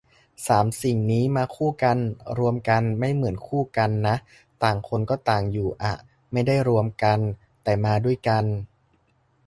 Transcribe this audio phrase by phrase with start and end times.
[0.47, 1.97] สามสิ่งนี้มาคู่กัน
[2.39, 4.15] "รวมกัน" ไม่เหมือน "คู่กัน" นะ
[4.63, 5.93] ต่างคนก็ต่างอยู่อ่ะ
[6.31, 7.19] ไม่ได้รวมกัน
[7.63, 8.45] แต่มาด้วยกัน